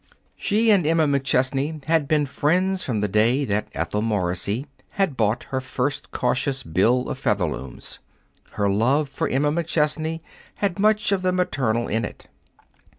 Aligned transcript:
She 0.35 0.71
and 0.71 0.87
Emma 0.87 1.05
McChesney 1.05 1.85
had 1.85 2.07
been 2.07 2.25
friends 2.25 2.83
from 2.83 3.01
the 3.01 3.07
day 3.07 3.45
that 3.45 3.67
Ethel 3.75 4.01
Morrissey 4.01 4.65
had 4.93 5.15
bought 5.15 5.43
her 5.51 5.61
first 5.61 6.09
cautious 6.09 6.63
bill 6.63 7.07
of 7.07 7.19
Featherlooms. 7.19 7.99
Her 8.53 8.67
love 8.67 9.07
for 9.09 9.29
Emma 9.29 9.51
McChesney 9.51 10.21
had 10.55 10.79
much 10.79 11.11
of 11.11 11.21
the 11.21 11.31
maternal 11.31 11.87
in 11.87 12.03
it. 12.03 12.27